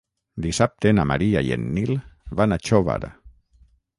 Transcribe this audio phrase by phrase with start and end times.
[0.45, 1.93] Dissabte na Maria i en Nil
[2.41, 2.99] van a Xóvar.